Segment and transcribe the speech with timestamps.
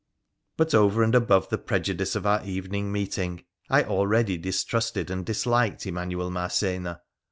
[0.57, 5.85] But, over and above the prejudice of our evening meeting, I already distrusted and disliked
[5.85, 7.01] Emanuel Marcena.